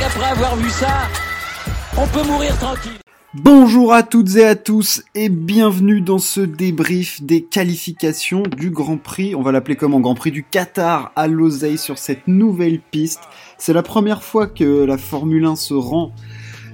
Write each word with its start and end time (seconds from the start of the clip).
avoir 0.00 0.56
vu 0.56 0.70
ça, 0.70 1.08
on 1.98 2.06
peut 2.06 2.26
mourir 2.26 2.56
tranquille. 2.58 2.92
Bonjour 3.34 3.92
à 3.92 4.02
toutes 4.02 4.36
et 4.36 4.44
à 4.44 4.56
tous 4.56 5.02
et 5.14 5.28
bienvenue 5.28 6.00
dans 6.00 6.18
ce 6.18 6.40
débrief 6.40 7.22
des 7.22 7.42
qualifications 7.42 8.42
du 8.42 8.70
Grand 8.70 8.96
Prix, 8.96 9.34
on 9.34 9.42
va 9.42 9.52
l'appeler 9.52 9.76
comme 9.76 9.92
en 9.92 10.00
Grand 10.00 10.14
Prix 10.14 10.30
du 10.30 10.44
Qatar 10.44 11.12
à 11.14 11.28
l'oseille 11.28 11.78
sur 11.78 11.98
cette 11.98 12.26
nouvelle 12.26 12.80
piste. 12.80 13.20
C'est 13.58 13.74
la 13.74 13.82
première 13.82 14.22
fois 14.22 14.46
que 14.46 14.84
la 14.84 14.96
Formule 14.96 15.44
1 15.44 15.56
se 15.56 15.74
rend 15.74 16.12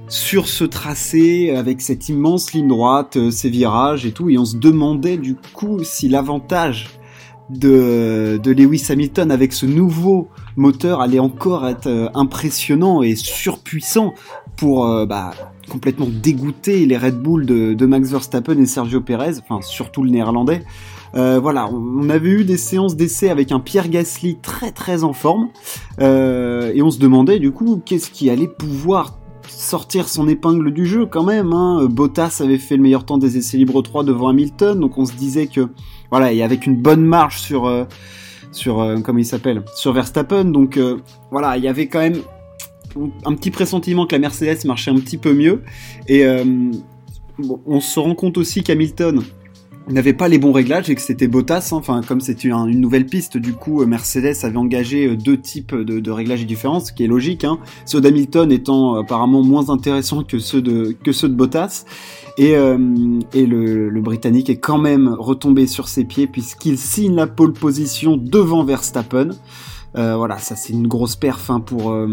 sur 0.09 0.48
ce 0.48 0.64
tracé 0.64 1.50
avec 1.50 1.80
cette 1.80 2.09
immense 2.09 2.53
ligne 2.53 2.69
droite, 2.69 3.16
euh, 3.16 3.30
ces 3.30 3.50
virages 3.50 4.07
et 4.07 4.12
tout, 4.12 4.30
et 4.30 4.39
on 4.39 4.45
se 4.45 4.57
demandait 4.57 5.19
du 5.19 5.35
coup 5.35 5.82
si 5.82 6.09
l'avantage 6.09 6.98
de, 7.51 8.41
Lewis 8.45 8.87
Hamilton 8.91 9.30
avec 9.30 9.52
ce 9.52 9.66
nouveau 9.66 10.29
moteur 10.57 11.01
allait 11.01 11.19
encore 11.19 11.66
être 11.66 11.87
euh, 11.87 12.09
impressionnant 12.15 13.02
et 13.02 13.15
surpuissant 13.15 14.15
pour 14.57 14.87
euh, 14.87 15.07
bah, 15.07 15.30
complètement 15.71 16.09
dégoûter 16.11 16.87
les 16.87 16.97
Red 16.97 17.21
Bull 17.21 17.47
de, 17.47 17.87
Max 17.87 18.11
Verstappen 18.11 18.59
et 18.59 18.66
Sergio 18.66 19.01
Perez, 19.01 19.38
enfin 19.38 19.61
surtout 19.62 20.02
le 20.02 20.11
néerlandais. 20.11 20.62
Euh, 21.15 21.38
voilà, 21.41 21.69
on 21.73 22.11
avait 22.11 22.29
eu 22.29 22.45
des 22.45 22.59
séances 22.59 22.95
d'essai 22.97 23.30
avec 23.30 23.51
un 23.51 23.60
Pierre 23.60 23.88
Gasly 23.88 24.38
très 24.43 24.73
très 24.73 25.05
en 25.05 25.15
forme, 25.15 25.49
et 26.01 26.83
on 26.83 26.91
se 26.91 26.99
demandait 26.99 27.38
du 27.38 27.51
coup 27.51 27.80
qu'est-ce 27.85 28.10
qui 28.10 28.29
allait 28.29 28.49
pouvoir 28.49 29.19
sortir 29.59 30.09
son 30.09 30.29
épingle 30.29 30.73
du 30.73 30.87
jeu 30.87 31.05
quand 31.05 31.25
même. 31.25 31.53
Hein. 31.53 31.87
Bottas 31.91 32.41
avait 32.41 32.59
fait 32.59 32.77
le 32.77 32.83
meilleur 32.83 33.05
temps 33.05 33.19
des 33.19 33.37
essais 33.37 33.57
libres 33.57 33.83
3 33.83 34.05
devant 34.05 34.29
Hamilton, 34.29 34.79
donc 34.79 34.97
on 34.99 35.05
se 35.05 35.15
disait 35.15 35.49
que 35.49 35.69
voilà, 36.11 36.33
et 36.33 36.43
avec 36.43 36.66
une 36.66 36.77
bonne 36.77 37.05
marge 37.05 37.41
sur 37.41 37.66
euh, 37.66 37.85
euh, 38.66 39.02
il 39.19 39.24
s'appelle, 39.27 39.63
sur 39.74 39.93
Verstappen, 39.93 40.45
donc 40.45 40.77
euh, 40.77 40.99
voilà, 41.32 41.57
il 41.57 41.65
y 41.65 41.69
avait 41.69 41.88
quand 41.88 41.99
même 41.99 42.21
un 43.24 43.35
petit 43.35 43.51
pressentiment 43.51 44.07
que 44.07 44.15
la 44.15 44.21
Mercedes 44.21 44.65
marchait 44.65 44.93
un 44.93 44.99
petit 44.99 45.19
peu 45.19 45.35
mieux 45.35 45.63
et 46.09 46.25
on 47.66 47.80
se 47.80 48.01
rend 48.01 48.15
compte 48.15 48.38
aussi 48.38 48.65
qu'Hamilton 48.65 49.23
n'avait 49.93 50.13
pas 50.13 50.29
les 50.29 50.39
bons 50.39 50.53
réglages 50.53 50.91
et 50.91 50.95
que 50.95 51.01
c'était 51.01 51.29
Bottas. 51.29 51.71
Hein. 51.73 51.77
Enfin, 51.77 52.03
comme 52.07 52.21
c'était 52.21 52.49
une 52.49 52.81
nouvelle 52.81 53.07
piste, 53.07 53.37
du 53.37 53.55
coup, 53.55 53.85
Mercedes 53.85 54.45
avait 54.45 54.57
engagé 54.57 55.17
deux 55.17 55.41
types 55.41 55.75
de, 55.75 56.01
de 56.01 56.11
réglages 56.11 56.47
différents, 56.47 56.81
ce 56.81 56.93
qui 56.93 57.05
est 57.05 57.09
logique. 57.09 57.45
Hein. 57.45 57.59
Ceux 57.87 58.01
d'Hamilton 58.01 58.51
étant 58.53 58.95
apparemment 58.95 59.43
moins 59.43 59.71
intéressants 59.71 60.23
que 60.25 60.39
ceux 60.39 60.63
de 60.63 60.97
que 61.03 61.13
ceux 61.13 61.29
de 61.29 61.35
Bottas. 61.35 61.85
Et, 62.39 62.55
euh, 62.55 62.79
et 63.35 63.47
le, 63.47 64.00
Britannique 64.00 64.49
est 64.49 64.59
quand 64.59 64.78
même 64.78 65.09
retombé 65.09 65.66
sur 65.66 65.89
ses 65.89 66.05
pieds 66.05 66.28
puisqu'il 66.28 66.78
signe 66.78 67.16
la 67.16 67.27
pole 67.27 67.53
position 67.53 68.16
devant 68.16 68.65
Verstappen. 68.65 69.31
Euh, 69.97 70.16
voilà, 70.16 70.39
ça 70.39 70.55
c'est 70.55 70.72
une 70.72 70.87
grosse 70.87 71.16
perf 71.16 71.50
hein, 71.50 71.59
pour, 71.59 71.91
euh, 71.91 72.06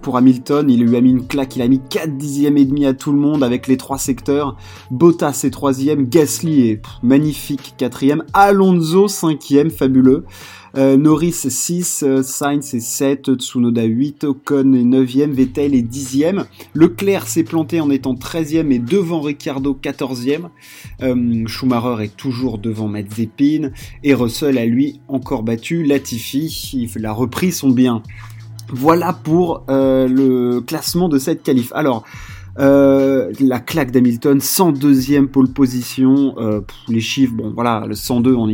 pour 0.00 0.16
Hamilton. 0.16 0.70
Il 0.70 0.84
lui 0.84 0.96
a 0.96 1.00
mis 1.00 1.10
une 1.10 1.26
claque, 1.26 1.56
il 1.56 1.62
a 1.62 1.68
mis 1.68 1.80
4 1.80 2.16
dixièmes 2.16 2.56
et 2.56 2.64
demi 2.64 2.86
à 2.86 2.94
tout 2.94 3.12
le 3.12 3.18
monde 3.18 3.42
avec 3.42 3.66
les 3.66 3.76
trois 3.76 3.98
secteurs. 3.98 4.56
Bottas 4.90 5.42
est 5.44 5.50
troisième, 5.50 6.08
Gasly 6.08 6.68
est 6.68 6.82
magnifique 7.02 7.74
quatrième, 7.76 8.24
Alonso 8.32 9.08
cinquième, 9.08 9.70
fabuleux. 9.70 10.24
Euh, 10.76 10.96
Norris 10.96 11.32
6, 11.32 12.04
euh, 12.06 12.22
Sainz 12.22 12.74
est 12.74 12.80
7, 12.80 13.34
Tsunoda 13.34 13.82
8, 13.82 14.24
Ocon 14.24 14.72
est 14.72 14.84
9e, 14.84 15.30
Vettel 15.32 15.74
est 15.74 15.82
10e. 15.82 16.44
Leclerc 16.74 17.26
s'est 17.26 17.42
planté 17.42 17.80
en 17.80 17.90
étant 17.90 18.14
13e 18.14 18.70
et 18.70 18.78
devant 18.78 19.20
Ricciardo 19.20 19.76
14e. 19.80 20.48
Euh, 21.02 21.46
Schumacher 21.46 22.04
est 22.04 22.16
toujours 22.16 22.58
devant 22.58 22.86
Mazepin 22.86 23.70
et 24.04 24.14
Russell 24.14 24.58
a 24.58 24.66
lui 24.66 25.00
encore 25.08 25.42
battu 25.42 25.82
Latifi. 25.82 26.88
Il 26.96 27.06
a 27.06 27.12
repris 27.12 27.50
son 27.50 27.70
bien. 27.70 28.02
Voilà 28.72 29.12
pour 29.12 29.64
euh, 29.68 30.06
le 30.08 30.60
classement 30.60 31.08
de 31.08 31.18
cette 31.18 31.42
qualif. 31.42 31.72
Alors, 31.74 32.04
euh, 32.60 33.32
la 33.40 33.58
claque 33.58 33.90
d'Hamilton, 33.90 34.38
102e 34.38 35.28
pole 35.28 35.48
position, 35.48 36.34
euh, 36.38 36.60
les 36.88 37.00
chiffres, 37.00 37.32
bon 37.32 37.52
voilà, 37.54 37.84
le 37.86 37.94
102 37.94 38.34
on, 38.34 38.48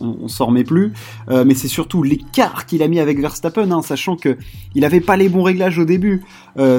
on, 0.00 0.28
s'en 0.28 0.46
remet 0.46 0.64
plus, 0.64 0.92
euh, 1.30 1.44
mais 1.46 1.54
c'est 1.54 1.68
surtout 1.68 2.02
l'écart 2.02 2.66
qu'il 2.66 2.82
a 2.82 2.88
mis 2.88 3.00
avec 3.00 3.18
Verstappen, 3.18 3.70
hein, 3.70 3.80
sachant 3.80 4.16
que 4.16 4.36
il 4.74 4.86
pas 5.06 5.16
les 5.16 5.28
bons 5.28 5.42
réglages 5.42 5.78
au 5.78 5.84
début, 5.84 6.22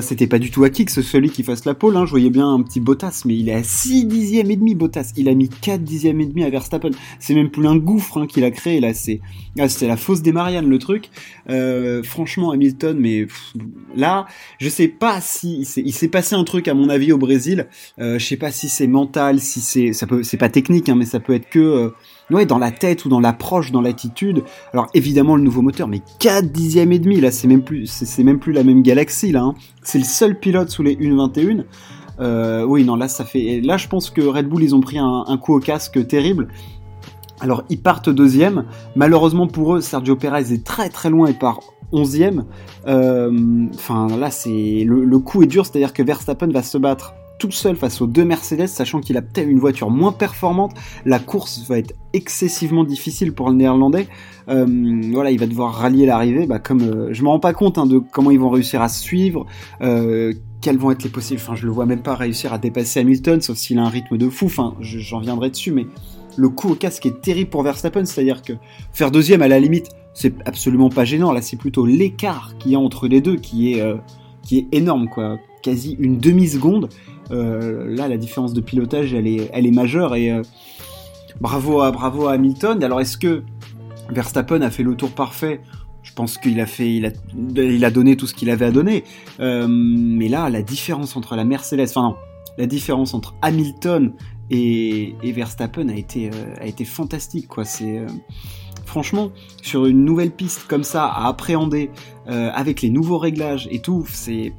c'était 0.02 0.28
pas 0.28 0.40
du 0.40 0.50
tout 0.50 0.64
acquis 0.64 0.86
que 0.86 0.92
ce 0.92 1.02
celui 1.02 1.30
qui 1.30 1.44
fasse 1.44 1.66
la 1.66 1.74
pole, 1.74 1.98
hein, 1.98 2.06
je 2.06 2.12
voyais 2.12 2.30
bien 2.30 2.48
un 2.48 2.62
petit 2.62 2.80
Bottas, 2.80 3.24
mais 3.26 3.36
il 3.36 3.50
est 3.50 3.54
à 3.54 3.64
6 3.64 4.06
dixièmes 4.06 4.50
et 4.50 4.56
demi 4.56 4.74
Bottas, 4.76 5.12
il 5.18 5.30
a 5.30 5.36
mis 5.36 5.50
4 5.50 5.84
dixièmes 5.84 6.22
et 6.22 6.26
demi 6.26 6.44
à 6.44 6.50
Verstappen, 6.50 6.92
c'est 7.20 7.36
même 7.36 7.50
plus 7.50 7.68
un 7.68 7.76
gouffre 7.76 8.18
hein, 8.20 8.28
qu'il 8.28 8.44
a 8.44 8.52
créé 8.52 8.80
là, 8.80 8.94
c'est 8.94 9.20
ah, 9.60 9.66
la 9.82 9.98
fausse 9.98 10.22
des 10.22 10.32
Marianne 10.32 10.70
le 10.70 10.78
truc, 10.78 11.10
franchement 12.04 12.52
Hamilton, 12.52 12.98
mais 13.00 13.28
là, 13.96 14.26
je 14.60 14.70
sais 14.70 14.88
pas 14.88 15.22
si 15.22 15.68
il 15.78 15.94
s'est 15.94 16.08
passé 16.08 16.36
un 16.36 16.44
truc 16.44 16.67
à 16.68 16.74
mon 16.74 16.90
avis 16.90 17.12
au 17.12 17.18
Brésil. 17.18 17.68
Euh, 18.00 18.20
je 18.20 18.26
sais 18.26 18.38
pas 18.38 18.52
si 18.52 18.70
c'est 18.70 18.88
mental, 18.88 19.40
si 19.40 19.62
c'est 19.62 19.94
ça 19.94 20.08
peut 20.08 20.24
c'est 20.24 20.38
pas 20.38 20.50
technique 20.50 20.90
hein, 20.90 20.96
mais 20.96 21.06
ça 21.06 21.20
peut 21.20 21.34
être 21.34 21.50
que 21.50 21.60
euh, 21.60 21.90
ouais 22.30 22.46
dans 22.46 22.58
la 22.58 22.72
tête 22.72 23.06
ou 23.06 23.10
dans 23.10 23.20
l'approche, 23.20 23.72
dans 23.72 23.82
l'attitude. 23.82 24.44
Alors 24.74 24.88
évidemment 24.94 25.36
le 25.36 25.44
nouveau 25.44 25.62
moteur 25.62 25.88
mais 25.88 26.02
4 26.20 26.52
dixièmes 26.52 26.92
et 26.92 27.00
demi 27.00 27.20
là, 27.22 27.32
c'est 27.32 27.48
même 27.48 27.64
plus 27.64 27.88
c'est 27.88 28.24
même 28.24 28.40
plus 28.40 28.54
la 28.54 28.64
même 28.64 28.82
galaxie 28.82 29.32
là 29.32 29.42
hein. 29.42 29.56
C'est 29.84 30.00
le 30.00 30.04
seul 30.04 30.38
pilote 30.40 30.70
sous 30.70 30.84
les 30.84 30.96
1.21. 30.96 31.64
Euh, 32.20 32.64
oui, 32.64 32.84
non, 32.84 32.96
là, 32.96 33.08
ça 33.08 33.26
fait. 33.26 33.62
Là, 33.62 33.78
je 33.78 33.88
pense 33.88 34.10
que 34.10 34.22
Red 34.22 34.48
Bull, 34.48 34.64
ils 34.64 34.76
ont 34.76 34.82
pris 34.82 34.98
un, 34.98 35.38
coup 35.38 35.56
au 35.56 35.60
casque 35.60 36.06
terrible. 36.08 36.48
Alors, 37.40 37.64
ils 37.70 37.82
partent 37.82 38.10
deuxième. 38.10 38.66
Malheureusement 38.96 39.48
pour 39.48 39.76
eux, 39.76 39.82
Sergio 39.82 40.16
Perez 40.16 40.52
est 40.54 40.66
très 40.66 40.90
très 40.90 41.10
loin 41.10 41.28
et 41.28 41.34
part 41.34 41.60
11e. 41.94 42.44
Euh, 42.88 43.68
enfin, 43.74 44.08
là, 44.18 44.32
c'est 44.32 44.84
le, 44.86 45.20
coup 45.20 45.44
est 45.44 45.48
dur, 45.48 45.66
c'est-à-dire 45.66 45.94
que 45.94 46.04
Verstappen 46.04 46.48
va 46.48 46.64
se 46.64 46.78
battre 46.78 47.14
tout 47.40 47.52
seul 47.52 47.76
face 47.76 48.02
aux 48.02 48.08
deux 48.08 48.26
Mercedes, 48.26 48.68
sachant 48.68 49.00
qu'il 49.00 49.18
a 49.18 49.22
peut-être 49.22 49.48
une 49.48 49.60
voiture 49.60 49.90
moins 49.90 50.12
performante. 50.12 50.74
La 51.06 51.20
course 51.20 51.64
va 51.68 51.78
être 51.78 51.94
excessivement 52.14 52.84
difficile 52.84 53.34
pour 53.34 53.50
le 53.50 53.56
Néerlandais. 53.56 54.08
Euh, 54.50 54.66
voilà, 55.12 55.32
il 55.32 55.40
va 55.40 55.46
devoir 55.46 55.74
rallier 55.74 56.06
l'arrivée. 56.06 56.46
Bah, 56.48 56.60
comme 56.60 56.82
euh, 56.82 57.10
je 57.12 57.24
me 57.24 57.30
rends 57.30 57.40
pas 57.40 57.54
compte 57.54 57.78
hein, 57.78 57.86
de 57.86 58.00
comment 58.00 58.32
ils 58.32 58.40
vont 58.40 58.50
réussir 58.50 58.82
à 58.82 58.90
suivre. 58.90 59.46
Euh, 59.82 60.34
quels 60.62 60.78
vont 60.78 60.92
être 60.92 61.04
les 61.04 61.10
possibles 61.10 61.40
Enfin, 61.42 61.56
je 61.56 61.66
le 61.66 61.72
vois 61.72 61.86
même 61.86 62.02
pas 62.02 62.16
réussir 62.16 62.54
à 62.54 62.58
dépasser 62.58 63.00
Hamilton, 63.00 63.42
sauf 63.42 63.58
s'il 63.58 63.78
a 63.78 63.84
un 63.84 63.90
rythme 63.90 64.18
de 64.18 64.30
fou. 64.30 64.46
Enfin, 64.46 64.76
j'en 64.80 65.20
viendrai 65.20 65.50
dessus, 65.50 65.72
mais 65.72 65.86
le 66.36 66.50
coup 66.50 66.72
au 66.72 66.76
casque 66.76 67.06
est 67.06 67.22
terrible 67.22 67.50
pour 67.50 67.64
Verstappen, 67.64 68.06
c'est-à-dire 68.06 68.42
que 68.42 68.54
faire 68.92 69.12
deuxième 69.12 69.42
à 69.42 69.48
la 69.48 69.60
limite, 69.60 69.90
c'est 70.18 70.34
absolument 70.48 70.90
pas 70.90 71.06
gênant. 71.06 71.32
Là, 71.32 71.44
c'est 71.44 71.58
plutôt 71.58 71.86
l'écart 71.86 72.56
qu'il 72.58 72.72
y 72.72 72.76
a 72.76 72.80
entre 72.80 73.08
les 73.08 73.22
deux 73.22 73.36
qui 73.36 73.74
est, 73.74 73.82
euh, 73.82 73.98
qui 74.42 74.58
est 74.58 74.68
énorme, 74.72 75.08
quoi. 75.10 75.38
Quasi 75.62 75.96
une 76.00 76.18
demi-seconde. 76.18 76.90
Euh, 77.30 77.86
là, 77.96 78.08
la 78.08 78.18
différence 78.18 78.52
de 78.54 78.62
pilotage, 78.62 79.14
elle 79.14 79.28
est, 79.28 79.48
elle 79.54 79.68
est 79.68 79.72
majeure 79.72 80.16
et 80.16 80.32
euh, 80.32 80.42
bravo 81.40 81.82
à, 81.82 81.92
bravo 81.92 82.26
à 82.26 82.34
Hamilton. 82.34 82.84
Alors, 82.84 83.00
est-ce 83.00 83.16
que 83.16 83.44
Verstappen 84.10 84.62
a 84.62 84.72
fait 84.72 84.82
le 84.82 84.96
tour 84.96 85.12
parfait? 85.12 85.62
Je 86.02 86.14
pense 86.14 86.40
qu'il 86.40 86.60
a 86.62 86.66
fait, 86.66 86.96
il 86.96 87.06
a, 87.06 87.12
il 87.56 87.86
a 87.86 87.92
donné 87.92 88.18
tout 88.18 88.26
ce 88.26 88.34
qu'il 88.34 88.50
avait 88.50 88.66
à 88.66 88.72
donner. 88.72 89.04
Mais 89.40 90.30
là, 90.30 90.50
la 90.50 90.64
différence 90.64 91.16
entre 91.16 91.36
la 91.36 91.44
Mercedes, 91.44 91.90
enfin 91.90 92.02
non, 92.02 92.16
la 92.58 92.66
différence 92.66 93.14
entre 93.14 93.36
Hamilton 93.44 94.14
et, 94.50 95.14
et 95.22 95.32
Verstappen 95.32 95.90
a 95.90 95.96
été, 95.96 96.32
a 96.60 96.66
été 96.66 96.86
fantastique, 96.86 97.48
quoi. 97.48 97.66
C'est 97.66 98.04
franchement, 98.88 99.32
sur 99.62 99.86
une 99.86 100.06
nouvelle 100.06 100.32
piste 100.32 100.66
comme 100.68 100.84
ça 100.84 101.06
à 101.06 101.28
appréhender, 101.28 101.92
euh, 102.30 102.50
avec 102.54 102.82
les 102.82 102.90
nouveaux 102.90 103.18
réglages 103.18 103.68
et 103.70 103.80
tout, 103.80 104.06
c'est 104.10 104.54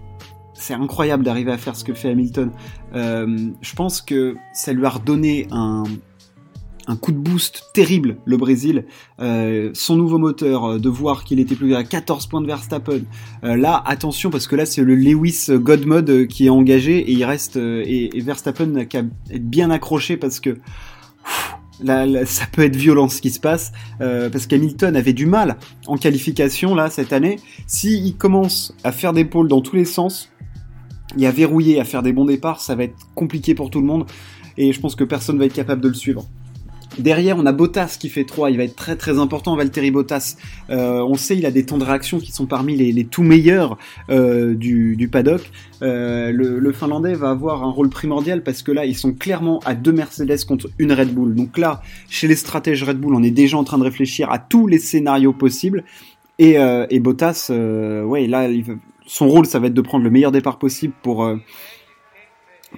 incroyable 0.70 1.24
d'arriver 1.24 1.50
à 1.50 1.58
faire 1.58 1.74
ce 1.74 1.82
que 1.82 1.94
fait 1.94 2.10
Hamilton. 2.10 2.50
Euh, 2.94 3.50
je 3.60 3.74
pense 3.74 4.02
que 4.02 4.36
ça 4.52 4.72
lui 4.72 4.84
a 4.84 4.90
redonné 4.90 5.48
un, 5.50 5.84
coup 7.00 7.12
de 7.12 7.18
boost 7.18 7.70
terrible, 7.74 8.16
le 8.26 8.36
Brésil. 8.36 8.84
Euh, 9.20 9.70
son 9.74 9.96
nouveau 9.96 10.18
moteur, 10.18 10.78
de 10.78 10.88
voir 10.88 11.24
qu'il 11.24 11.40
était 11.40 11.54
plus 11.54 11.74
à 11.74 11.84
14 11.84 12.26
points 12.26 12.40
de 12.40 12.46
Verstappen. 12.46 13.00
Là, 13.42 13.82
attention, 13.86 14.30
parce 14.30 14.46
que 14.46 14.56
là, 14.56 14.66
c'est 14.66 14.82
le 14.82 14.94
Lewis 14.94 15.48
God 15.50 15.86
Mode 15.86 16.26
qui 16.26 16.46
est 16.46 16.50
engagé 16.50 16.98
et 16.98 17.12
il 17.12 17.24
reste. 17.24 17.56
et, 17.56 18.10
Verstappen 18.20 18.66
n'a 18.66 18.84
qu'à 18.84 19.00
être 19.30 19.48
bien 19.48 19.70
accroché 19.70 20.16
parce 20.16 20.38
que. 20.38 20.58
Là, 21.82 22.26
ça 22.26 22.44
peut 22.50 22.62
être 22.62 22.76
violent 22.76 23.08
ce 23.08 23.20
qui 23.20 23.30
se 23.30 23.38
passe 23.38 23.72
euh, 24.00 24.28
parce 24.30 24.46
qu'Hamilton 24.46 24.96
avait 24.96 25.12
du 25.12 25.26
mal 25.26 25.56
en 25.86 25.96
qualification 25.96 26.74
là 26.74 26.90
cette 26.90 27.12
année. 27.12 27.38
S'il 27.66 28.04
il 28.04 28.16
commence 28.16 28.74
à 28.84 28.92
faire 28.92 29.12
des 29.12 29.24
pôles 29.24 29.48
dans 29.48 29.60
tous 29.60 29.76
les 29.76 29.84
sens 29.84 30.30
et 31.18 31.26
à 31.26 31.30
verrouiller, 31.30 31.80
à 31.80 31.84
faire 31.84 32.02
des 32.02 32.12
bons 32.12 32.24
départs, 32.24 32.60
ça 32.60 32.74
va 32.74 32.84
être 32.84 32.96
compliqué 33.14 33.54
pour 33.54 33.70
tout 33.70 33.80
le 33.80 33.86
monde 33.86 34.06
et 34.56 34.72
je 34.72 34.80
pense 34.80 34.96
que 34.96 35.04
personne 35.04 35.38
va 35.38 35.46
être 35.46 35.54
capable 35.54 35.80
de 35.80 35.88
le 35.88 35.94
suivre. 35.94 36.26
Derrière, 36.98 37.38
on 37.38 37.46
a 37.46 37.52
Bottas 37.52 37.96
qui 37.98 38.08
fait 38.08 38.24
3, 38.24 38.50
il 38.50 38.56
va 38.56 38.64
être 38.64 38.74
très 38.74 38.96
très 38.96 39.18
important, 39.18 39.54
Valtteri 39.54 39.90
Bottas. 39.90 40.36
Euh, 40.70 41.00
on 41.00 41.14
sait, 41.14 41.36
il 41.36 41.46
a 41.46 41.52
des 41.52 41.64
temps 41.64 41.78
de 41.78 41.84
réaction 41.84 42.18
qui 42.18 42.32
sont 42.32 42.46
parmi 42.46 42.76
les, 42.76 43.04
tout 43.04 43.22
meilleurs 43.22 43.78
euh, 44.10 44.54
du, 44.54 45.08
paddock. 45.10 45.50
Euh, 45.82 46.32
le, 46.32 46.72
Finlandais 46.72 47.14
va 47.14 47.30
avoir 47.30 47.62
un 47.62 47.70
rôle 47.70 47.88
primordial 47.88 48.42
parce 48.42 48.62
que 48.62 48.72
là, 48.72 48.84
ils 48.84 48.96
sont 48.96 49.12
clairement 49.12 49.60
à 49.64 49.74
deux 49.74 49.92
Mercedes 49.92 50.44
contre 50.46 50.68
une 50.78 50.92
Red 50.92 51.14
Bull. 51.14 51.34
Donc 51.34 51.56
là, 51.56 51.82
chez 52.08 52.26
les 52.26 52.36
stratèges 52.36 52.82
Red 52.82 52.98
Bull, 52.98 53.14
on 53.14 53.22
est 53.22 53.30
déjà 53.30 53.56
en 53.56 53.64
train 53.64 53.78
de 53.78 53.84
réfléchir 53.84 54.30
à 54.32 54.38
tous 54.38 54.66
les 54.66 54.78
scénarios 54.78 55.32
possibles. 55.32 55.84
Et, 56.40 56.54
et 56.54 57.00
Bottas, 57.00 57.50
ouais, 57.50 58.26
là, 58.26 58.48
son 59.06 59.28
rôle, 59.28 59.46
ça 59.46 59.58
va 59.58 59.68
être 59.68 59.74
de 59.74 59.80
prendre 59.80 60.04
le 60.04 60.10
meilleur 60.10 60.30
départ 60.30 60.58
possible 60.58 60.94
pour 61.02 61.28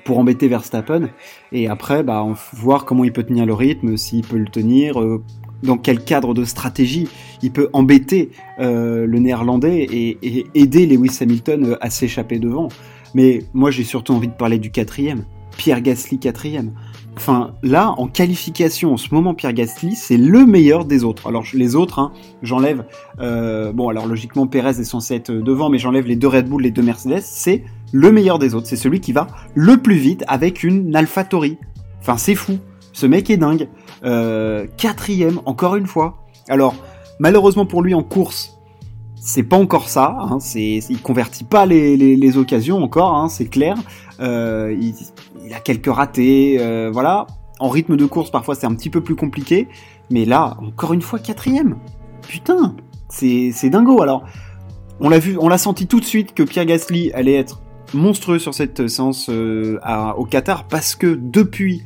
pour 0.05 0.19
embêter 0.19 0.49
Verstappen. 0.49 1.09
Et 1.53 1.69
après, 1.69 2.03
bah, 2.03 2.27
voir 2.53 2.85
comment 2.85 3.05
il 3.05 3.13
peut 3.13 3.23
tenir 3.23 3.47
le 3.47 3.55
rythme, 3.55 3.97
s'il 3.97 4.25
peut 4.25 4.39
le 4.39 4.49
tenir, 4.49 5.01
euh, 5.01 5.23
dans 5.63 5.77
quel 5.77 6.03
cadre 6.03 6.33
de 6.33 6.45
stratégie 6.45 7.09
il 7.43 7.53
peut 7.53 7.69
embêter 7.73 8.31
euh, 8.61 9.07
le 9.07 9.19
néerlandais 9.19 9.87
et, 9.91 10.47
aider 10.55 10.87
Lewis 10.87 11.19
Hamilton 11.21 11.65
euh, 11.65 11.77
à 11.81 11.91
s'échapper 11.91 12.39
devant. 12.39 12.69
Mais 13.15 13.41
moi, 13.53 13.71
j'ai 13.71 13.85
surtout 13.85 14.13
envie 14.13 14.29
de 14.29 14.33
parler 14.33 14.59
du 14.59 14.71
quatrième. 14.71 15.25
Pierre 15.57 15.81
Gasly 15.83 16.19
quatrième. 16.19 16.73
Enfin, 17.17 17.55
là, 17.63 17.93
en 17.99 18.07
qualification, 18.07 18.95
en 18.95 18.97
ce 18.97 19.13
moment, 19.13 19.35
Pierre 19.35 19.53
Gasly, 19.53 19.97
c'est 19.97 20.17
le 20.17 20.47
meilleur 20.47 20.85
des 20.85 21.03
autres. 21.05 21.27
Alors, 21.27 21.45
les 21.53 21.75
autres, 21.75 21.99
hein, 21.99 22.13
j'enlève... 22.41 22.85
bon, 23.19 23.89
alors 23.89 24.07
logiquement, 24.07 24.47
Perez 24.47 24.81
est 24.81 24.85
censé 24.85 25.17
être 25.17 25.33
devant, 25.33 25.69
mais 25.69 25.79
j'enlève 25.79 26.07
les 26.07 26.17
deux 26.17 26.29
Red 26.29 26.49
Bull, 26.49 26.63
les 26.63 26.71
deux 26.71 26.83
Mercedes. 26.83 27.21
C'est 27.21 27.65
le 27.93 28.13
meilleur 28.13 28.39
des 28.39 28.55
autres. 28.55 28.67
C'est 28.67 28.77
celui 28.77 29.01
qui 29.01 29.13
va 29.13 29.27
le 29.55 29.77
plus 29.79 29.97
vite 29.97 30.25
avec 30.29 30.63
une 30.63 30.95
AlphaTauri. 30.95 31.59
Enfin, 32.01 32.17
c'est 32.17 32.35
fou. 32.35 32.59
Ce 32.93 33.07
mec 33.07 33.31
est 33.31 33.37
dingue. 33.37 33.69
Euh, 34.05 34.67
quatrième, 34.77 35.41
encore 35.47 35.77
une 35.77 35.87
fois. 35.87 36.25
Alors, 36.49 36.75
malheureusement 37.19 37.67
pour 37.67 37.83
lui 37.83 37.95
en 37.95 38.03
course, 38.03 38.59
c'est 39.17 39.43
pas 39.43 39.57
encore 39.57 39.89
ça. 39.89 40.17
Hein, 40.19 40.39
c'est, 40.41 40.81
il 40.89 41.01
convertit 41.01 41.45
pas 41.45 41.67
les, 41.67 42.39
occasions 42.39 42.83
encore, 42.83 43.15
hein, 43.15 43.29
c'est 43.29 43.47
clair. 43.47 43.77
Euh, 44.21 44.77
il, 44.81 45.53
a 45.55 45.61
quelques 45.61 45.93
ratés, 45.93 46.57
euh, 46.61 46.91
voilà. 46.93 47.27
En 47.59 47.69
rythme 47.69 47.97
de 47.97 48.07
course, 48.07 48.31
parfois 48.31 48.55
c'est 48.55 48.67
un 48.67 48.75
petit 48.75 48.91
peu 48.91 49.03
plus 49.03 49.17
compliqué. 49.17 49.69
Mais 50.11 50.25
là, 50.25 50.57
encore 50.61 50.93
une 50.93 51.03
fois, 51.03 51.19
quatrième. 51.19 51.77
Putain, 52.27 52.75
c'est, 53.09 53.51
c'est 53.53 53.71
dingo. 53.71 54.03
Alors, 54.03 54.25
on 55.01 55.09
l'a 55.09 55.19
vu, 55.19 55.37
on 55.39 55.49
l'a 55.49 55.59
senti 55.59 55.87
tout 55.87 56.01
de 56.01 56.05
suite 56.05 56.35
que 56.35 56.43
Pierre 56.43 56.65
Gasly 56.67 57.13
allait 57.13 57.37
être 57.37 57.61
monstrueux 57.95 58.39
sur 58.39 58.55
cette 58.55 58.89
séance 58.89 59.29
euh, 59.29 59.79
au 60.17 60.25
Qatar 60.25 60.65
parce 60.65 60.95
que 60.95 61.19
depuis 61.21 61.83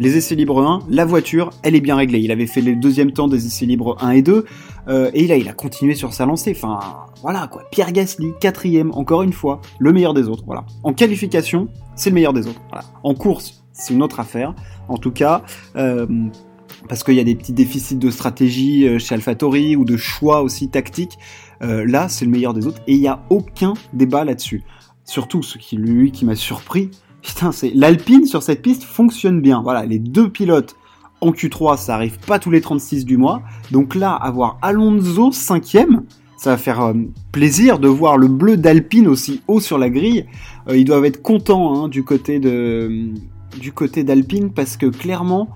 les 0.00 0.16
essais 0.16 0.34
libres 0.34 0.60
1, 0.60 0.80
la 0.88 1.04
voiture, 1.04 1.50
elle 1.62 1.76
est 1.76 1.80
bien 1.80 1.94
réglée. 1.94 2.18
Il 2.18 2.32
avait 2.32 2.48
fait 2.48 2.60
le 2.60 2.74
deuxième 2.74 3.12
temps 3.12 3.28
des 3.28 3.46
essais 3.46 3.64
libres 3.64 3.96
1 4.00 4.10
et 4.10 4.22
2, 4.22 4.44
euh, 4.88 5.10
et 5.14 5.26
là, 5.28 5.36
il 5.36 5.48
a 5.48 5.52
continué 5.52 5.94
sur 5.94 6.12
sa 6.12 6.26
lancée. 6.26 6.52
Enfin, 6.56 6.80
voilà 7.22 7.46
quoi. 7.46 7.62
Pierre 7.70 7.92
Gasly, 7.92 8.32
quatrième, 8.40 8.90
encore 8.92 9.22
une 9.22 9.32
fois, 9.32 9.60
le 9.78 9.92
meilleur 9.92 10.12
des 10.12 10.28
autres. 10.28 10.42
Voilà. 10.46 10.64
En 10.82 10.92
qualification, 10.92 11.68
c'est 11.94 12.10
le 12.10 12.14
meilleur 12.14 12.32
des 12.32 12.48
autres. 12.48 12.60
En 13.04 13.14
course, 13.14 13.64
c'est 13.72 13.94
une 13.94 14.02
autre 14.02 14.18
affaire. 14.18 14.54
En 14.88 14.96
tout 14.96 15.12
cas, 15.12 15.42
euh, 15.76 16.06
parce 16.88 17.04
qu'il 17.04 17.14
y 17.14 17.20
a 17.20 17.24
des 17.24 17.36
petits 17.36 17.52
déficits 17.52 17.96
de 17.96 18.10
stratégie 18.10 18.98
chez 18.98 19.14
AlphaTauri 19.14 19.76
ou 19.76 19.84
de 19.84 19.96
choix 19.96 20.42
aussi 20.42 20.68
tactiques. 20.68 21.18
là, 21.60 22.08
c'est 22.08 22.24
le 22.24 22.30
meilleur 22.32 22.52
des 22.52 22.66
autres, 22.66 22.82
et 22.88 22.94
il 22.94 23.00
n'y 23.00 23.08
a 23.08 23.22
aucun 23.30 23.74
débat 23.94 24.24
là-dessus. 24.24 24.64
Surtout, 25.04 25.42
ce 25.42 25.58
qui 25.58 25.76
lui 25.76 26.12
qui 26.12 26.24
m'a 26.24 26.36
surpris, 26.36 26.90
putain, 27.22 27.52
c'est 27.52 27.70
l'Alpine 27.74 28.26
sur 28.26 28.42
cette 28.42 28.62
piste 28.62 28.84
fonctionne 28.84 29.40
bien. 29.40 29.62
Voilà, 29.62 29.84
les 29.84 29.98
deux 29.98 30.28
pilotes 30.28 30.76
en 31.20 31.30
Q3, 31.30 31.78
ça 31.78 31.94
arrive 31.94 32.18
pas 32.18 32.38
tous 32.38 32.50
les 32.50 32.60
36 32.60 33.04
du 33.04 33.16
mois. 33.16 33.42
Donc 33.70 33.94
là, 33.94 34.12
avoir 34.12 34.58
Alonso 34.62 35.32
cinquième, 35.32 36.02
ça 36.36 36.50
va 36.50 36.56
faire 36.58 36.82
euh, 36.82 36.92
plaisir 37.32 37.78
de 37.78 37.88
voir 37.88 38.18
le 38.18 38.28
bleu 38.28 38.56
d'Alpine 38.56 39.06
aussi 39.06 39.40
haut 39.48 39.60
sur 39.60 39.78
la 39.78 39.88
grille. 39.88 40.26
Euh, 40.68 40.76
ils 40.76 40.84
doivent 40.84 41.04
être 41.04 41.22
contents 41.22 41.84
hein, 41.84 41.88
du 41.88 42.04
côté 42.04 42.38
de 42.38 43.08
du 43.58 43.72
côté 43.72 44.04
d'Alpine 44.04 44.50
parce 44.52 44.76
que 44.76 44.86
clairement, 44.86 45.48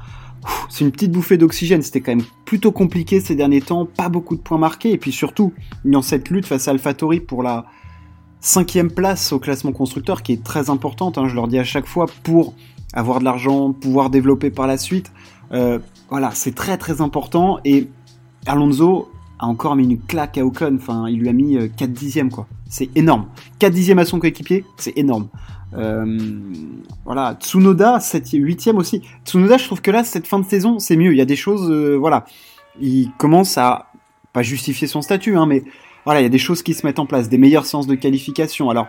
c'est 0.69 0.85
une 0.85 0.93
petite 0.93 1.13
bouffée 1.13 1.37
d'oxygène. 1.37 1.83
C'était 1.83 2.01
quand 2.01 2.15
même 2.15 2.25
plutôt 2.45 2.73
compliqué 2.73 3.21
ces 3.21 3.35
derniers 3.35 3.61
temps, 3.61 3.87
pas 3.87 4.09
beaucoup 4.09 4.37
de 4.37 4.41
points 4.41 4.59
marqués 4.59 4.93
et 4.93 4.99
puis 4.99 5.13
surtout 5.13 5.53
dans 5.85 6.03
cette 6.03 6.31
lutte 6.31 6.47
face 6.47 6.69
à 6.69 6.71
AlphaTauri 6.71 7.21
pour 7.21 7.43
la 7.43 7.67
cinquième 8.41 8.91
place 8.91 9.33
au 9.33 9.39
classement 9.39 9.73
constructeur 9.73 10.23
qui 10.23 10.33
est 10.33 10.45
très 10.45 10.71
importante, 10.71 11.19
hein, 11.19 11.29
je 11.29 11.35
leur 11.35 11.49
dis 11.49 11.59
à 11.59 11.65
chaque 11.65 11.87
fois, 11.87 12.07
pour 12.23 12.55
avoir 12.93 13.19
de 13.21 13.25
l'argent, 13.25 13.73
pouvoir 13.73 14.11
développer 14.11 14.51
par 14.51 14.67
la 14.67 14.79
suite. 14.79 15.13
Euh, 15.53 15.79
voilà, 16.11 16.31
c'est 16.33 16.55
très 16.55 16.77
très 16.79 17.01
important 17.01 17.59
et 17.65 17.89
Alonso 18.47 19.11
a 19.39 19.47
encore 19.47 19.77
mis 19.77 19.85
une 19.85 19.99
claque 20.01 20.39
à 20.39 20.45
Ocon, 20.45 20.77
enfin 20.77 21.09
il 21.09 21.21
lui 21.21 21.29
a 21.29 21.33
mis 21.33 21.57
4 21.77 21.83
euh, 21.83 21.93
dixièmes 21.93 22.31
quoi. 22.31 22.47
C'est 22.69 22.91
énorme. 22.97 23.27
4 23.59 23.73
dixièmes 23.73 23.99
à 23.99 24.05
son 24.05 24.19
coéquipier, 24.19 24.65
c'est 24.77 24.97
énorme. 24.97 25.29
Euh, 25.75 26.19
voilà, 27.05 27.37
Tsunoda 27.41 28.01
7 28.01 28.31
8 28.33 28.71
aussi. 28.75 29.03
Tsunoda, 29.25 29.59
je 29.59 29.65
trouve 29.65 29.81
que 29.81 29.91
là, 29.91 30.05
cette 30.05 30.27
fin 30.27 30.39
de 30.39 30.47
saison, 30.47 30.79
c'est 30.79 30.97
mieux. 30.97 31.13
Il 31.13 31.19
y 31.19 31.23
a 31.23 31.27
des 31.27 31.37
choses, 31.37 31.71
voilà. 31.99 32.25
Il 32.81 33.11
commence 33.19 33.57
à, 33.59 33.87
pas 34.33 34.43
justifier 34.43 34.87
son 34.87 35.03
statut, 35.03 35.37
hein, 35.37 35.47
mais 35.47 35.65
voilà, 36.09 36.23
il 36.23 36.23
y 36.23 36.27
a 36.27 36.31
des 36.31 36.39
choses 36.39 36.63
qui 36.63 36.73
se 36.73 36.87
mettent 36.87 37.01
en 37.01 37.05
place, 37.05 37.29
des 37.29 37.37
meilleures 37.37 37.67
séances 37.67 37.87
de 37.87 37.95
qualification. 37.95 38.71
Alors, 38.71 38.87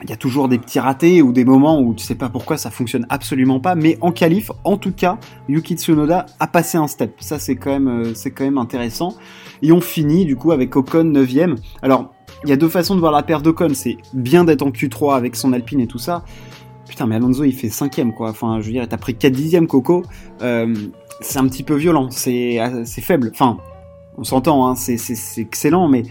il 0.00 0.08
y 0.08 0.12
a 0.12 0.16
toujours 0.16 0.46
des 0.46 0.58
petits 0.58 0.78
ratés 0.78 1.22
ou 1.22 1.32
des 1.32 1.44
moments 1.44 1.80
où 1.80 1.92
tu 1.92 2.04
sais 2.04 2.14
pas 2.14 2.28
pourquoi 2.28 2.56
ça 2.56 2.70
fonctionne 2.70 3.04
absolument 3.08 3.58
pas, 3.58 3.74
mais 3.74 3.98
en 4.00 4.12
qualif, 4.12 4.52
en 4.62 4.76
tout 4.76 4.92
cas, 4.92 5.18
Yuki 5.48 5.74
Tsunoda 5.74 6.26
a 6.38 6.46
passé 6.46 6.78
un 6.78 6.86
step. 6.86 7.16
Ça, 7.18 7.40
c'est 7.40 7.56
quand 7.56 7.72
même, 7.72 7.88
euh, 7.88 8.14
c'est 8.14 8.30
quand 8.30 8.44
même 8.44 8.58
intéressant. 8.58 9.16
Et 9.60 9.72
on 9.72 9.80
finit, 9.80 10.24
du 10.24 10.36
coup, 10.36 10.52
avec 10.52 10.76
Ocon 10.76 11.02
9ème. 11.02 11.56
Alors, 11.82 12.14
il 12.44 12.50
y 12.50 12.52
a 12.52 12.56
deux 12.56 12.68
façons 12.68 12.94
de 12.94 13.00
voir 13.00 13.10
la 13.10 13.24
paire 13.24 13.42
d'Ocon. 13.42 13.70
C'est 13.74 13.96
bien 14.14 14.44
d'être 14.44 14.62
en 14.62 14.70
Q3 14.70 15.16
avec 15.16 15.34
son 15.34 15.52
Alpine 15.52 15.80
et 15.80 15.88
tout 15.88 15.98
ça. 15.98 16.22
Putain, 16.88 17.08
mais 17.08 17.16
Alonso, 17.16 17.42
il 17.42 17.54
fait 17.54 17.70
5 17.70 18.14
quoi. 18.16 18.30
Enfin, 18.30 18.60
je 18.60 18.66
veux 18.66 18.72
dire, 18.72 18.86
t'as 18.88 18.98
pris 18.98 19.16
4 19.16 19.32
dixièmes, 19.32 19.66
Coco. 19.66 20.04
Euh, 20.42 20.72
c'est 21.22 21.40
un 21.40 21.48
petit 21.48 21.64
peu 21.64 21.74
violent. 21.74 22.08
C'est, 22.12 22.60
c'est 22.84 23.00
faible. 23.00 23.32
Enfin, 23.34 23.58
on 24.16 24.24
s'entend, 24.24 24.66
hein, 24.66 24.74
c'est 24.74 25.40
excellent, 25.40 25.88
mais 25.88 26.02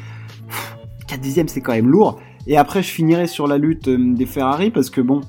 4 1.08 1.20
dixièmes, 1.20 1.48
c'est 1.48 1.62
quand 1.62 1.74
même 1.74 1.90
lourd. 1.90 2.20
Et 2.48 2.58
après, 2.58 2.82
je 2.82 2.90
finirai 2.90 3.28
sur 3.28 3.48
la 3.48 3.58
lutte 3.58 3.88
euh, 3.88 4.14
des 4.14 4.26
Ferrari, 4.26 4.72
parce 4.72 4.90
que 4.90 5.02
bon, 5.02 5.22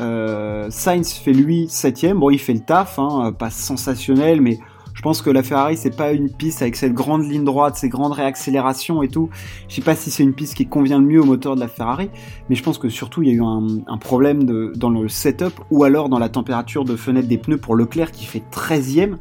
euh, 0.00 0.68
Sainz 0.70 1.12
fait 1.12 1.32
lui 1.32 1.66
7 1.68 2.14
Bon, 2.14 2.30
il 2.30 2.38
fait 2.38 2.54
le 2.54 2.60
taf, 2.60 2.98
hein, 2.98 3.32
pas 3.36 3.50
sensationnel, 3.50 4.40
mais 4.40 4.58
je 4.98 5.02
pense 5.02 5.22
que 5.22 5.30
la 5.30 5.44
Ferrari, 5.44 5.76
c'est 5.76 5.96
pas 5.96 6.10
une 6.10 6.28
piste 6.28 6.60
avec 6.60 6.74
cette 6.74 6.92
grande 6.92 7.22
ligne 7.22 7.44
droite, 7.44 7.76
ces 7.76 7.88
grandes 7.88 8.14
réaccélérations 8.14 9.00
et 9.04 9.08
tout. 9.08 9.30
Je 9.68 9.76
sais 9.76 9.80
pas 9.80 9.94
si 9.94 10.10
c'est 10.10 10.24
une 10.24 10.34
piste 10.34 10.54
qui 10.54 10.66
convient 10.66 10.98
le 10.98 11.06
mieux 11.06 11.20
au 11.20 11.24
moteur 11.24 11.54
de 11.54 11.60
la 11.60 11.68
Ferrari, 11.68 12.10
mais 12.50 12.56
je 12.56 12.64
pense 12.64 12.78
que 12.78 12.88
surtout, 12.88 13.22
il 13.22 13.28
y 13.28 13.30
a 13.30 13.34
eu 13.34 13.42
un, 13.44 13.96
problème 13.98 14.42
dans 14.74 14.90
le 14.90 15.08
setup 15.08 15.52
ou 15.70 15.84
alors 15.84 16.08
dans 16.08 16.18
la 16.18 16.28
température 16.28 16.84
de 16.84 16.96
fenêtre 16.96 17.28
des 17.28 17.38
pneus 17.38 17.58
pour 17.58 17.76
Leclerc 17.76 18.10
qui 18.10 18.24
fait 18.24 18.42
13ème 18.50 19.18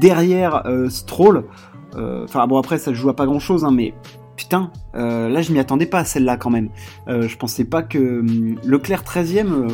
derrière 0.00 0.64
euh, 0.66 0.88
Stroll. 0.88 1.44
Euh, 1.96 2.24
enfin 2.24 2.46
bon 2.46 2.58
après 2.58 2.78
ça 2.78 2.92
joue 2.92 3.08
à 3.08 3.16
pas 3.16 3.26
grand 3.26 3.40
chose 3.40 3.64
hein, 3.64 3.72
mais 3.72 3.94
putain 4.36 4.70
euh, 4.94 5.28
là 5.28 5.42
je 5.42 5.52
m'y 5.52 5.58
attendais 5.58 5.86
pas 5.86 6.00
à 6.00 6.04
celle-là 6.04 6.36
quand 6.36 6.50
même. 6.50 6.68
Euh, 7.08 7.28
je 7.28 7.36
pensais 7.36 7.64
pas 7.64 7.82
que 7.82 8.20
hum, 8.20 8.56
Leclerc 8.64 9.02
13ème 9.02 9.68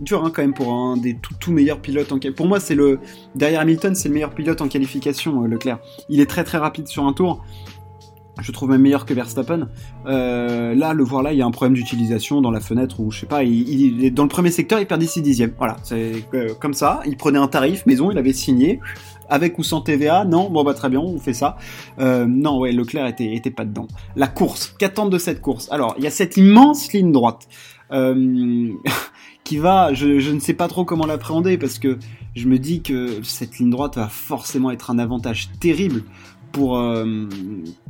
dur 0.00 0.24
hein, 0.24 0.32
quand 0.34 0.42
même 0.42 0.54
pour 0.54 0.72
un 0.72 0.96
des 0.96 1.16
tout, 1.16 1.34
tout 1.38 1.52
meilleurs 1.52 1.80
pilotes 1.80 2.12
en 2.12 2.18
pour 2.34 2.46
moi 2.46 2.60
c'est 2.60 2.74
le 2.74 3.00
derrière 3.34 3.60
Hamilton 3.60 3.94
c'est 3.94 4.08
le 4.08 4.14
meilleur 4.14 4.30
pilote 4.30 4.60
en 4.60 4.68
qualification 4.68 5.42
Leclerc 5.42 5.78
il 6.08 6.20
est 6.20 6.28
très 6.28 6.44
très 6.44 6.58
rapide 6.58 6.88
sur 6.88 7.04
un 7.04 7.12
tour 7.12 7.44
je 8.40 8.52
trouve 8.52 8.70
même 8.70 8.82
meilleur 8.82 9.06
que 9.06 9.14
Verstappen. 9.14 9.68
là, 10.04 10.92
le 10.92 11.04
voir 11.04 11.22
là, 11.22 11.32
il 11.32 11.38
y 11.38 11.42
a 11.42 11.46
un 11.46 11.50
problème 11.50 11.74
d'utilisation 11.74 12.40
dans 12.40 12.50
la 12.50 12.60
fenêtre 12.60 13.00
où 13.00 13.10
je 13.10 13.20
sais 13.20 13.26
pas, 13.26 13.44
il, 13.44 14.04
est 14.04 14.10
dans 14.10 14.22
le 14.22 14.28
premier 14.28 14.50
secteur, 14.50 14.80
il 14.80 14.86
perdit 14.86 15.06
6 15.06 15.22
dixièmes. 15.22 15.52
Voilà, 15.58 15.76
c'est 15.82 16.24
comme 16.60 16.74
ça. 16.74 17.00
Il 17.06 17.16
prenait 17.16 17.38
un 17.38 17.48
tarif 17.48 17.86
maison, 17.86 18.10
il 18.10 18.18
avait 18.18 18.32
signé 18.32 18.80
avec 19.30 19.58
ou 19.58 19.62
sans 19.62 19.80
TVA 19.80 20.24
Non 20.24 20.50
Bon 20.50 20.64
bah 20.64 20.74
très 20.74 20.90
bien, 20.90 21.00
on 21.00 21.18
fait 21.18 21.32
ça. 21.32 21.56
Euh, 21.98 22.26
non, 22.26 22.58
ouais, 22.58 22.72
Leclerc 22.72 23.06
était, 23.06 23.34
était 23.34 23.50
pas 23.50 23.64
dedans. 23.64 23.88
La 24.16 24.26
course, 24.26 24.74
qu'attendre 24.78 25.10
de 25.10 25.18
cette 25.18 25.40
course? 25.40 25.68
Alors, 25.70 25.94
il 25.96 26.04
y 26.04 26.06
a 26.06 26.10
cette 26.10 26.36
immense 26.36 26.92
ligne 26.92 27.12
droite. 27.12 27.48
Euh, 27.92 28.68
qui 29.44 29.56
va, 29.56 29.94
je, 29.94 30.30
ne 30.30 30.38
sais 30.38 30.54
pas 30.54 30.68
trop 30.68 30.84
comment 30.84 31.06
l'appréhender 31.06 31.58
parce 31.58 31.78
que 31.78 31.98
je 32.36 32.46
me 32.46 32.58
dis 32.58 32.82
que 32.82 33.20
cette 33.24 33.58
ligne 33.58 33.70
droite 33.70 33.96
va 33.96 34.08
forcément 34.08 34.70
être 34.70 34.90
un 34.90 34.98
avantage 34.98 35.50
terrible 35.58 36.04
pour 36.52 36.78
euh, 36.78 37.28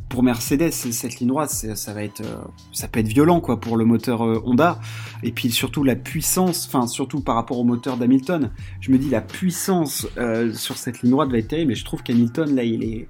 pour 0.08 0.22
Mercedes 0.22 0.72
cette 0.72 1.20
ligne 1.20 1.28
droite 1.28 1.50
ça 1.50 1.94
va 1.94 2.02
être 2.02 2.20
euh, 2.20 2.36
ça 2.72 2.88
peut 2.88 3.00
être 3.00 3.08
violent 3.08 3.40
quoi 3.40 3.60
pour 3.60 3.76
le 3.76 3.84
moteur 3.84 4.22
euh, 4.22 4.42
Honda 4.44 4.80
et 5.22 5.32
puis 5.32 5.50
surtout 5.50 5.84
la 5.84 5.96
puissance 5.96 6.66
enfin 6.66 6.86
surtout 6.86 7.20
par 7.20 7.34
rapport 7.34 7.58
au 7.58 7.64
moteur 7.64 7.96
d'Hamilton 7.96 8.50
je 8.80 8.90
me 8.90 8.98
dis 8.98 9.10
la 9.10 9.20
puissance 9.20 10.06
sur 10.54 10.76
cette 10.76 11.02
ligne 11.02 11.12
droite 11.12 11.30
va 11.30 11.38
être 11.38 11.48
terrible 11.48 11.68
mais 11.68 11.74
je 11.74 11.84
trouve 11.84 12.02
qu'Hamilton 12.02 12.54
là 12.54 12.64
il 12.64 12.82
est 12.84 13.08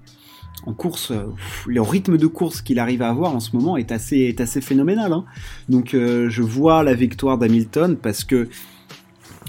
en 0.67 0.75
course, 0.75 1.11
le 1.67 1.81
rythme 1.81 2.19
de 2.19 2.27
course 2.27 2.61
qu'il 2.61 2.79
arrive 2.81 3.01
à 3.01 3.09
avoir 3.09 3.35
en 3.35 3.41
ce 3.41 3.57
moment 3.57 3.79
est 3.79 3.93
assez, 3.93 4.19
est 4.19 4.43
assez 4.43 4.61
phénoménal. 4.61 5.11
Hein. 5.15 5.25
Donc 5.71 5.93
je 5.93 6.43
vois 6.43 6.83
la 6.83 6.93
victoire 6.93 7.39
d'Hamilton 7.39 7.97
parce 7.97 8.25
que 8.25 8.51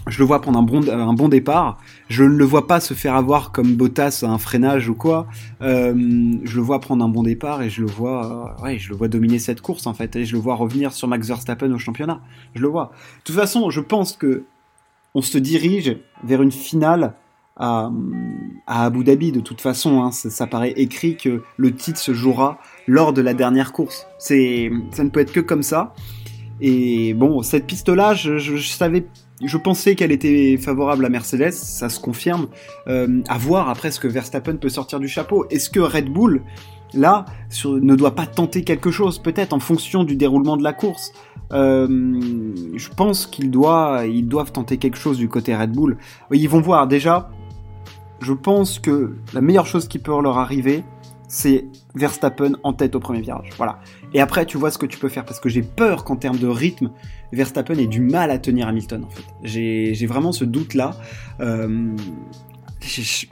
je 0.08 0.20
le 0.20 0.26
vois 0.26 0.42
prendre 0.42 0.60
un 0.60 1.14
bon, 1.14 1.30
départ. 1.30 1.78
Je 2.10 2.24
ne 2.24 2.36
le 2.36 2.46
vois 2.46 2.68
pas 2.68 2.80
se 2.80 2.94
faire 2.94 3.16
avoir 3.16 3.52
comme 3.52 3.76
Bottas 3.76 4.24
un 4.28 4.38
freinage 4.38 4.90
ou 4.90 4.96
quoi. 4.96 5.28
Euh, 5.62 5.94
je 6.44 6.56
le 6.56 6.62
vois 6.62 6.80
prendre 6.80 7.04
un 7.06 7.10
bon 7.10 7.24
départ 7.24 7.62
et 7.62 7.70
je 7.70 7.82
le 7.82 7.88
vois, 7.88 8.56
euh, 8.60 8.64
ouais, 8.64 8.80
je 8.80 8.90
le 8.90 8.96
vois 8.96 9.08
dominer 9.08 9.40
cette 9.40 9.62
course 9.62 9.86
en 9.88 9.94
fait 9.94 10.16
et 10.16 10.26
je 10.26 10.34
le 10.34 10.42
vois 10.42 10.56
revenir 10.56 10.92
sur 10.92 11.08
Max 11.08 11.28
Verstappen 11.28 11.72
au 11.72 11.78
championnat. 11.78 12.22
Je 12.56 12.62
le 12.62 12.68
vois. 12.68 12.92
De 13.20 13.24
toute 13.26 13.36
façon, 13.36 13.70
je 13.70 13.80
pense 13.80 14.14
que 14.14 14.44
on 15.14 15.22
se 15.22 15.38
dirige 15.38 15.98
vers 16.24 16.42
une 16.42 16.52
finale 16.52 17.14
à, 17.58 17.92
à 18.66 18.86
Abu 18.86 19.04
Dhabi 19.04 19.32
de 19.32 19.40
toute 19.40 19.62
façon. 19.62 20.02
Hein. 20.02 20.12
Ça, 20.12 20.48
paraît 20.48 20.74
écrit 20.78 21.16
que 21.16 21.44
le 21.58 21.76
titre 21.76 22.00
se 22.00 22.14
jouera 22.14 22.60
lors 22.88 23.14
de 23.14 23.22
la 23.22 23.34
dernière 23.34 23.72
course. 23.72 24.08
C'est, 24.18 24.72
ça 24.92 25.04
ne 25.04 25.10
peut 25.10 25.20
être 25.20 25.34
que 25.34 25.40
comme 25.40 25.64
ça. 25.64 25.94
Et 26.62 27.14
bon, 27.16 27.42
cette 27.42 27.66
piste-là, 27.66 28.14
je, 28.14 28.58
savais, 28.58 29.06
je 29.48 29.58
pensais 29.58 29.96
qu'elle 29.96 30.12
était 30.12 30.58
favorable 30.58 31.06
à 31.06 31.10
Mercedes, 31.10 31.52
ça 31.52 31.90
se 31.90 32.00
confirme. 32.00 32.48
Euh, 32.88 33.22
à 33.28 33.38
voir 33.38 33.70
après 33.70 33.92
ce 33.92 34.00
que 34.00 34.08
Verstappen 34.08 34.56
peut 34.58 34.70
sortir 34.70 35.00
du 35.00 35.08
chapeau. 35.08 35.46
Est-ce 35.50 35.70
que 35.70 35.80
Red 35.80 36.10
Bull, 36.10 36.42
là, 36.94 37.26
ne 37.66 37.96
doit 37.96 38.16
pas 38.16 38.26
tenter 38.26 38.64
quelque 38.64 38.92
chose, 38.92 39.20
peut-être 39.20 39.54
en 39.54 39.60
fonction 39.60 40.04
du 40.04 40.16
déroulement 40.16 40.58
de 40.58 40.64
la 40.64 40.74
course? 40.74 41.14
Euh, 41.54 41.88
je 42.76 42.90
pense 42.90 43.26
qu'ils 43.26 43.52
doivent, 43.52 44.08
ils 44.08 44.28
doivent 44.28 44.52
tenter 44.52 44.78
quelque 44.78 44.98
chose 44.98 45.18
du 45.18 45.28
côté 45.28 45.56
Red 45.56 45.72
Bull. 45.72 45.98
Ils 46.32 46.50
vont 46.50 46.62
voir 46.62 46.88
déjà. 46.88 47.30
Je 48.22 48.34
pense 48.34 48.78
que 48.78 49.16
la 49.34 49.42
meilleure 49.42 49.66
chose 49.66 49.88
qui 49.88 49.98
peut 49.98 50.12
leur 50.22 50.38
arriver, 50.38 50.84
c'est 51.32 51.64
Verstappen 51.96 52.52
en 52.64 52.74
tête 52.74 52.94
au 52.94 53.00
premier 53.00 53.22
virage. 53.22 53.52
Voilà. 53.56 53.80
Et 54.14 54.20
après, 54.20 54.46
tu 54.46 54.58
vois 54.58 54.70
ce 54.70 54.78
que 54.78 54.86
tu 54.86 55.00
peux 55.00 55.08
faire. 55.08 55.24
Parce 55.24 55.40
que 55.40 55.48
j'ai 55.48 55.62
peur 55.62 56.04
qu'en 56.04 56.18
termes 56.18 56.38
de 56.38 56.48
rythme, 56.48 56.92
Verstappen 57.32 57.76
ait 57.76 57.88
du 57.88 58.02
mal 58.02 58.32
à 58.32 58.38
tenir 58.38 58.68
Hamilton, 58.68 59.06
en 59.06 59.10
fait. 59.10 59.24
J'ai 59.42 60.06
vraiment 60.08 60.34
ce 60.34 60.44
doute-là. 60.44 60.92
Euh, 61.40 61.96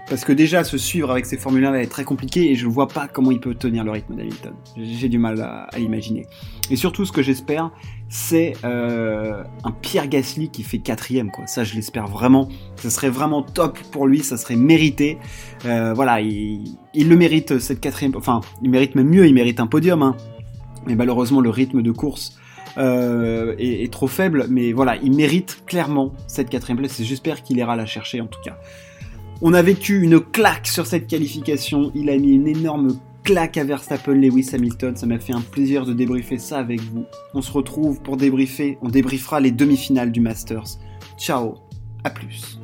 parce 0.08 0.26
que 0.26 0.32
déjà, 0.32 0.64
se 0.64 0.78
suivre 0.78 1.12
avec 1.12 1.26
ces 1.26 1.38
Formule 1.38 1.66
1 1.66 1.74
est 1.76 1.88
très 1.88 2.04
compliqué 2.04 2.52
et 2.52 2.56
je 2.56 2.68
ne 2.68 2.72
vois 2.72 2.88
pas 2.88 3.08
comment 3.08 3.32
il 3.32 3.40
peut 3.40 3.56
tenir 3.56 3.84
le 3.84 3.92
rythme 3.92 4.16
d'Hamilton. 4.16 4.54
J'ai 4.78 5.10
du 5.10 5.18
mal 5.18 5.42
à, 5.42 5.68
à, 5.74 5.80
imaginer. 5.80 6.28
Et 6.70 6.76
surtout, 6.76 7.06
ce 7.06 7.12
que 7.12 7.24
j'espère, 7.24 7.72
c'est 8.10 8.54
euh, 8.64 9.44
un 9.64 9.72
Pierre 9.72 10.08
Gasly 10.08 10.50
qui 10.50 10.64
fait 10.64 10.80
quatrième. 10.80 11.32
Quoi. 11.32 11.48
Ça, 11.48 11.64
je 11.64 11.76
l'espère 11.76 12.08
vraiment. 12.08 12.50
Ce 12.78 12.90
serait 12.90 13.10
vraiment 13.10 13.44
top 13.44 13.78
pour 13.92 14.08
lui, 14.08 14.20
ça 14.20 14.38
serait 14.38 14.56
mérité. 14.56 15.18
Euh, 15.66 15.94
voilà, 15.94 16.22
il, 16.22 16.78
le 16.96 17.16
mérite 17.16 17.60
cette 17.60 17.80
quatrième. 17.80 18.16
Enfin, 18.16 18.42
il 18.64 18.70
mérite 18.70 18.96
même 18.96 19.10
mieux, 19.10 19.28
il 19.28 19.34
mérite 19.34 19.60
un 19.60 19.68
podium. 19.68 20.02
Hein. 20.02 20.16
Mais 20.86 20.96
malheureusement, 20.96 21.42
le 21.42 21.50
rythme 21.50 21.82
de 21.82 21.92
course 21.92 22.38
euh, 22.78 23.56
est, 23.58 23.92
trop 23.92 24.08
faible. 24.08 24.48
Mais 24.50 24.74
voilà, 24.74 24.96
il 24.98 25.12
mérite 25.12 25.64
clairement 25.66 26.14
cette 26.28 26.50
quatrième 26.50 26.78
place 26.78 27.00
et 27.00 27.04
j'espère 27.04 27.44
qu'il 27.44 27.58
ira 27.58 27.76
la 27.76 27.86
chercher 27.86 28.22
en 28.22 28.28
tout 28.28 28.42
cas. 28.44 28.58
On 29.42 29.54
a 29.54 29.62
vécu 29.62 30.02
une 30.02 30.20
claque 30.20 30.68
sur 30.68 30.86
cette 30.86 31.08
qualification. 31.08 31.94
Il 31.96 32.10
a 32.10 32.18
mis 32.18 32.34
une 32.34 32.48
énorme 32.48 33.00
claque 33.24 33.56
à 33.56 33.64
Verstappen, 33.64 34.14
Lewis 34.14 34.50
Hamilton. 34.52 34.98
Ça 34.98 35.06
m'a 35.06 35.18
fait 35.18 35.32
un 35.32 35.40
plaisir 35.40 35.86
de 35.86 35.94
débriefer 35.94 36.38
ça 36.38 36.58
avec 36.58 36.82
vous. 36.82 37.06
On 37.34 37.42
se 37.42 37.52
retrouve 37.52 38.02
pour 38.02 38.18
débriefer. 38.18 38.78
On 38.82 38.90
débriefera 38.90 39.40
les 39.40 39.52
demi-finales 39.52 40.12
du 40.12 40.20
Masters. 40.20 40.78
Ciao, 41.18 41.56
à 42.04 42.10
plus. 42.10 42.59